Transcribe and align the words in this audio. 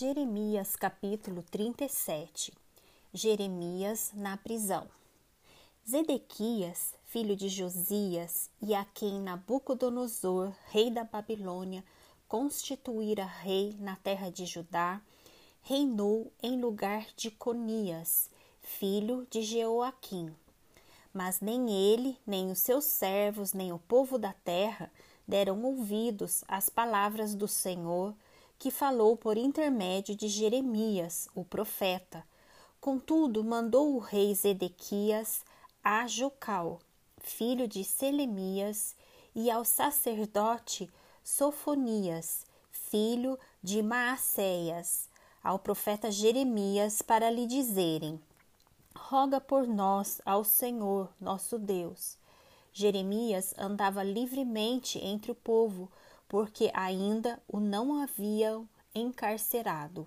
Jeremias 0.00 0.76
capítulo 0.76 1.42
37 1.42 2.52
Jeremias 3.12 4.12
na 4.14 4.36
prisão 4.36 4.86
Zedequias, 5.84 6.94
filho 7.04 7.34
de 7.34 7.48
Josias, 7.48 8.48
e 8.62 8.76
a 8.76 8.84
quem 8.84 9.20
Nabucodonosor, 9.20 10.54
rei 10.70 10.88
da 10.88 11.02
Babilônia, 11.02 11.84
constituíra 12.28 13.24
rei 13.24 13.74
na 13.80 13.96
terra 13.96 14.30
de 14.30 14.46
Judá, 14.46 15.02
reinou 15.62 16.32
em 16.40 16.60
lugar 16.60 17.04
de 17.16 17.32
Conias, 17.32 18.30
filho 18.60 19.26
de 19.28 19.42
Jeoaquim. 19.42 20.32
Mas 21.12 21.40
nem 21.40 21.72
ele, 21.72 22.16
nem 22.24 22.52
os 22.52 22.60
seus 22.60 22.84
servos, 22.84 23.52
nem 23.52 23.72
o 23.72 23.80
povo 23.80 24.16
da 24.16 24.32
terra 24.32 24.92
deram 25.26 25.60
ouvidos 25.64 26.44
às 26.46 26.68
palavras 26.68 27.34
do 27.34 27.48
Senhor, 27.48 28.14
que 28.58 28.70
falou 28.70 29.16
por 29.16 29.36
intermédio 29.36 30.16
de 30.16 30.28
Jeremias, 30.28 31.28
o 31.34 31.44
profeta. 31.44 32.24
Contudo, 32.80 33.44
mandou 33.44 33.94
o 33.94 33.98
rei 33.98 34.34
Zedequias 34.34 35.44
a 35.82 36.06
Jocal, 36.06 36.80
filho 37.18 37.68
de 37.68 37.84
Selemias, 37.84 38.96
e 39.34 39.50
ao 39.50 39.64
sacerdote 39.64 40.90
Sofonias, 41.22 42.44
filho 42.70 43.38
de 43.62 43.82
Maacéias, 43.82 45.08
ao 45.42 45.58
profeta 45.58 46.10
Jeremias, 46.10 47.00
para 47.00 47.30
lhe 47.30 47.46
dizerem: 47.46 48.20
Roga 48.96 49.40
por 49.40 49.66
nós 49.66 50.20
ao 50.24 50.42
Senhor, 50.42 51.08
nosso 51.20 51.58
Deus. 51.58 52.18
Jeremias 52.72 53.54
andava 53.56 54.02
livremente 54.02 54.98
entre 54.98 55.30
o 55.30 55.34
povo, 55.34 55.90
porque 56.28 56.70
ainda 56.74 57.42
o 57.48 57.58
não 57.58 58.02
haviam 58.02 58.68
encarcerado. 58.94 60.06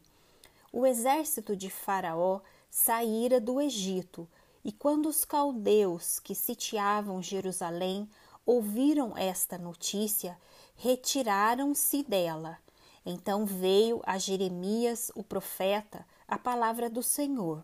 O 0.71 0.85
exército 0.85 1.55
de 1.55 1.70
Faraó 1.70 2.39
saíra 2.70 3.41
do 3.41 3.59
Egito, 3.59 4.27
e 4.64 4.72
quando 4.72 5.09
os 5.09 5.25
caldeus 5.25 6.19
que 6.19 6.36
sitiavam 6.36 7.22
Jerusalém 7.22 8.08
ouviram 8.45 9.17
esta 9.17 9.58
notícia, 9.58 10.38
retiraram-se 10.75 12.03
dela. 12.03 12.58
Então 13.05 13.45
veio 13.45 14.02
a 14.05 14.17
Jeremias, 14.17 15.11
o 15.16 15.23
profeta, 15.23 16.05
a 16.27 16.38
palavra 16.38 16.89
do 16.89 17.02
Senhor. 17.02 17.64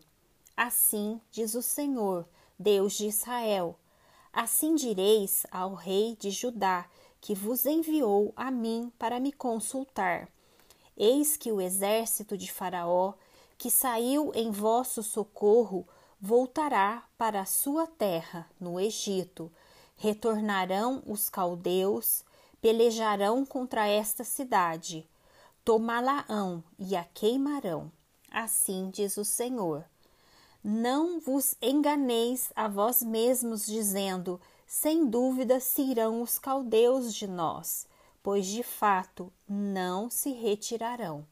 Assim 0.55 1.21
diz 1.31 1.53
o 1.53 1.61
Senhor, 1.61 2.27
Deus 2.57 2.93
de 2.93 3.07
Israel: 3.07 3.77
Assim 4.33 4.75
direis 4.75 5.45
ao 5.51 5.75
rei 5.75 6.15
de 6.19 6.31
Judá 6.31 6.87
que 7.21 7.33
vos 7.33 7.65
enviou 7.65 8.33
a 8.35 8.49
mim 8.51 8.91
para 8.97 9.19
me 9.19 9.31
consultar. 9.31 10.29
Eis 10.95 11.37
que 11.37 11.51
o 11.51 11.61
exército 11.61 12.37
de 12.37 12.51
Faraó, 12.51 13.13
que 13.57 13.69
saiu 13.69 14.31
em 14.33 14.51
vosso 14.51 15.03
socorro, 15.03 15.87
voltará 16.19 17.03
para 17.17 17.41
a 17.41 17.45
sua 17.45 17.85
terra, 17.85 18.49
no 18.59 18.79
Egito. 18.79 19.51
Retornarão 19.95 21.03
os 21.05 21.29
caldeus, 21.29 22.23
pelejarão 22.61 23.45
contra 23.45 23.87
esta 23.87 24.23
cidade, 24.23 25.07
tomá-la-ão 25.63 26.63
e 26.77 26.95
a 26.95 27.03
queimarão. 27.03 27.91
Assim 28.31 28.89
diz 28.89 29.17
o 29.17 29.25
Senhor. 29.25 29.85
Não 30.63 31.19
vos 31.19 31.55
enganeis 31.61 32.51
a 32.55 32.67
vós 32.67 33.01
mesmos, 33.01 33.65
dizendo: 33.65 34.41
sem 34.67 35.05
dúvida 35.05 35.61
se 35.61 35.81
irão 35.81 36.21
os 36.21 36.37
caldeus 36.37 37.13
de 37.13 37.25
nós, 37.25 37.87
pois 38.21 38.45
de 38.45 38.61
fato 38.61 39.31
não 39.47 40.09
se 40.09 40.31
retirarão. 40.33 41.25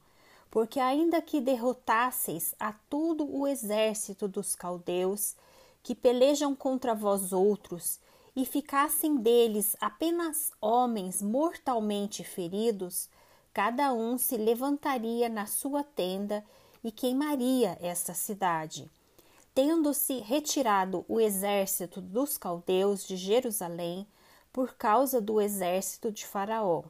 Porque, 0.50 0.80
ainda 0.80 1.22
que 1.22 1.42
derrotasseis 1.42 2.56
a 2.58 2.72
todo 2.72 3.30
o 3.30 3.46
exército 3.46 4.26
dos 4.26 4.56
caldeus, 4.56 5.36
que 5.84 5.94
pelejam 5.94 6.56
contra 6.56 6.96
vós 6.96 7.34
outros, 7.34 8.00
e 8.34 8.46
ficassem 8.46 9.18
deles 9.18 9.76
apenas 9.82 10.52
homens 10.62 11.22
mortalmente 11.22 12.24
feridos, 12.24 13.10
cada 13.54 13.94
um 13.94 14.18
se 14.18 14.38
levantaria 14.38 15.28
na 15.28 15.46
sua 15.46 15.84
tenda 15.84 16.44
e 16.82 16.92
queimaria 16.92 17.78
esta 17.82 18.14
cidade 18.14 18.90
tendo-se 19.56 20.20
retirado 20.20 21.06
o 21.08 21.18
exército 21.18 22.02
dos 22.02 22.38
caldeus 22.38 23.08
de 23.08 23.16
Jerusalém 23.16 24.06
por 24.52 24.76
causa 24.76 25.22
do 25.22 25.40
exército 25.40 26.12
de 26.12 26.26
Faraó. 26.26 26.84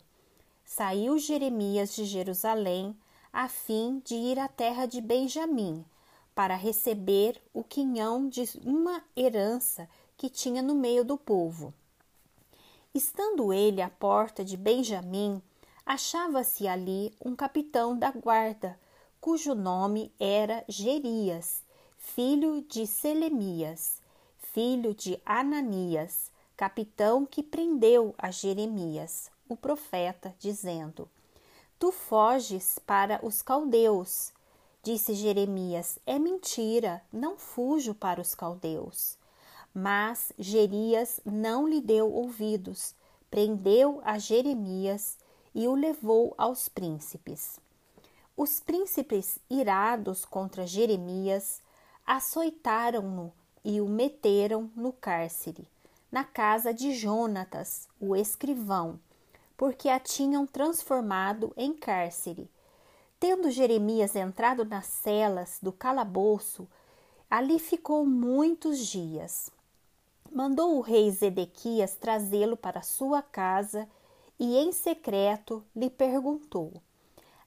Saiu 0.66 1.20
Jeremias 1.20 1.96
de 1.96 2.06
Jerusalém 2.06 2.98
a 3.32 3.48
fim 3.48 4.02
de 4.04 4.16
ir 4.16 4.40
à 4.40 4.48
terra 4.48 4.88
de 4.88 5.00
Benjamim, 5.00 5.86
para 6.34 6.56
receber 6.56 7.40
o 7.54 7.64
quinhão 7.64 8.28
de 8.28 8.44
uma 8.66 9.04
herança 9.16 9.88
que 10.18 10.30
tinha 10.30 10.62
no 10.62 10.74
meio 10.74 11.06
do 11.06 11.18
povo. 11.18 11.74
Estando 12.94 13.54
ele 13.54 13.82
à 13.82 13.90
porta 13.90 14.44
de 14.44 14.58
Benjamim, 14.58 15.42
achava-se 15.86 16.68
ali 16.68 17.14
um 17.24 17.36
capitão 17.36 17.98
da 17.98 18.10
guarda, 18.10 18.80
cujo 19.22 19.54
nome 19.54 20.12
era 20.20 20.64
Gerias, 20.68 21.65
filho 22.14 22.62
de 22.62 22.86
Selemias, 22.86 24.02
filho 24.38 24.94
de 24.94 25.20
Ananias, 25.26 26.32
capitão 26.56 27.26
que 27.26 27.42
prendeu 27.42 28.14
a 28.18 28.32
Jeremias, 28.32 29.30
o 29.50 29.58
profeta, 29.58 30.34
dizendo: 30.40 31.10
Tu 31.80 31.92
foges 31.92 32.80
para 32.86 33.20
os 33.26 33.42
caldeus. 33.42 34.32
Disse 34.84 35.14
Jeremias: 35.14 35.98
É 36.06 36.18
mentira, 36.20 37.02
não 37.12 37.38
fujo 37.38 37.94
para 37.94 38.22
os 38.22 38.36
caldeus. 38.36 39.18
Mas 39.74 40.32
Jerias 40.40 41.20
não 41.26 41.68
lhe 41.68 41.82
deu 41.82 42.10
ouvidos, 42.14 42.96
prendeu 43.30 44.00
a 44.06 44.18
Jeremias 44.18 45.18
e 45.54 45.68
o 45.68 45.76
levou 45.76 46.34
aos 46.38 46.70
príncipes. 46.70 47.60
Os 48.38 48.60
príncipes, 48.60 49.38
irados 49.50 50.24
contra 50.24 50.68
Jeremias, 50.68 51.62
açoitaram-no 52.06 53.34
e 53.64 53.82
o 53.82 53.88
meteram 53.88 54.70
no 54.76 54.94
cárcere, 54.94 55.68
na 56.12 56.24
casa 56.24 56.74
de 56.74 56.94
Jonatas, 56.94 57.88
o 58.00 58.16
escrivão, 58.16 59.00
porque 59.58 59.90
a 59.90 60.00
tinham 60.00 60.46
transformado 60.46 61.52
em 61.58 61.74
cárcere. 61.74 62.50
Tendo 63.20 63.50
Jeremias 63.50 64.16
entrado 64.16 64.64
nas 64.64 64.86
celas 64.86 65.58
do 65.62 65.72
calabouço, 65.72 66.68
ali 67.30 67.58
ficou 67.58 68.06
muitos 68.06 68.86
dias. 68.86 69.50
Mandou 70.32 70.78
o 70.78 70.82
rei 70.82 71.10
Zedequias 71.10 71.96
trazê-lo 71.96 72.56
para 72.56 72.82
sua 72.82 73.22
casa 73.22 73.88
e, 74.38 74.58
em 74.58 74.72
secreto, 74.72 75.64
lhe 75.76 75.90
perguntou: 75.90 76.74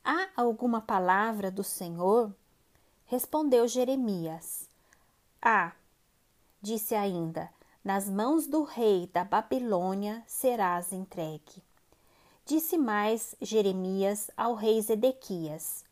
Há 0.05 0.29
alguma 0.35 0.81
palavra 0.81 1.51
do 1.51 1.63
Senhor? 1.63 2.33
Respondeu 3.11 3.67
Jeremias: 3.67 4.69
Ah, 5.41 5.73
disse 6.61 6.95
ainda: 6.95 7.49
nas 7.83 8.07
mãos 8.07 8.47
do 8.47 8.65
rei 8.65 9.07
da 9.11 9.25
Babilônia 9.25 10.23
serás 10.27 10.93
entregue. 10.93 11.63
Disse 12.45 12.77
mais 12.77 13.35
Jeremias 13.41 14.31
ao 14.37 14.53
rei 14.53 14.79
Zedequias: 14.83 15.87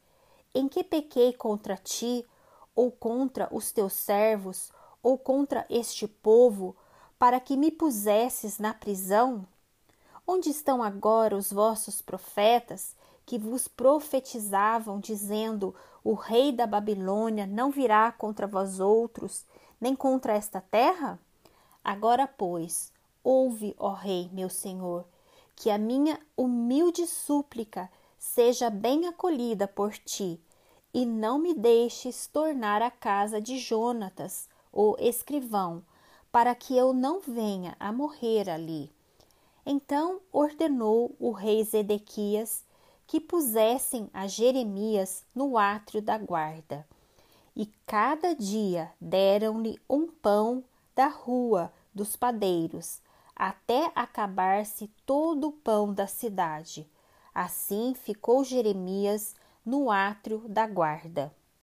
Em 0.54 0.68
que 0.68 0.84
pequei 0.84 1.32
contra 1.32 1.74
ti, 1.78 2.22
ou 2.74 2.92
contra 2.92 3.48
os 3.50 3.72
teus 3.72 3.94
servos, 3.94 4.70
ou 5.02 5.16
contra 5.16 5.64
este 5.70 6.06
povo, 6.06 6.76
para 7.18 7.40
que 7.40 7.56
me 7.56 7.70
pusesses 7.70 8.58
na 8.58 8.74
prisão? 8.74 9.48
Onde 10.26 10.50
estão 10.50 10.82
agora 10.82 11.34
os 11.34 11.50
vossos 11.50 12.02
profetas 12.02 12.94
que 13.26 13.36
vos 13.36 13.66
profetizavam, 13.66 15.00
dizendo: 15.00 15.74
O 16.04 16.14
rei 16.14 16.52
da 16.52 16.66
Babilônia 16.66 17.44
não 17.44 17.72
virá 17.72 18.10
contra 18.12 18.46
vós 18.46 18.78
outros, 18.78 19.44
nem 19.80 19.96
contra 19.96 20.32
esta 20.32 20.60
terra? 20.60 21.18
Agora, 21.82 22.26
pois, 22.26 22.92
ouve, 23.22 23.74
ó 23.78 23.92
rei, 23.92 24.30
meu 24.32 24.48
senhor, 24.48 25.04
que 25.56 25.68
a 25.70 25.76
minha 25.76 26.20
humilde 26.36 27.06
súplica 27.06 27.90
seja 28.18 28.70
bem 28.70 29.06
acolhida 29.06 29.66
por 29.66 29.92
ti, 29.98 30.40
e 30.94 31.04
não 31.04 31.38
me 31.38 31.52
deixes 31.52 32.26
tornar 32.26 32.80
a 32.80 32.90
casa 32.90 33.40
de 33.40 33.58
Jonatas, 33.58 34.48
o 34.72 34.96
escrivão, 34.98 35.82
para 36.30 36.54
que 36.54 36.76
eu 36.76 36.92
não 36.92 37.20
venha 37.20 37.76
a 37.78 37.92
morrer 37.92 38.48
ali. 38.48 38.90
Então 39.64 40.20
ordenou 40.32 41.14
o 41.18 41.32
rei 41.32 41.62
Zedequias 41.64 42.65
que 43.06 43.20
pusessem 43.20 44.10
a 44.12 44.26
Jeremias 44.26 45.24
no 45.34 45.56
átrio 45.56 46.02
da 46.02 46.18
guarda. 46.18 46.86
E 47.54 47.66
cada 47.86 48.34
dia 48.34 48.92
deram-lhe 49.00 49.78
um 49.88 50.08
pão 50.08 50.64
da 50.94 51.06
rua 51.06 51.72
dos 51.94 52.16
padeiros, 52.16 53.00
até 53.34 53.90
acabar-se 53.94 54.90
todo 55.04 55.48
o 55.48 55.52
pão 55.52 55.92
da 55.92 56.06
cidade. 56.06 56.88
Assim 57.34 57.94
ficou 57.94 58.42
Jeremias 58.42 59.34
no 59.64 59.90
átrio 59.90 60.42
da 60.48 60.66
guarda. 60.66 61.34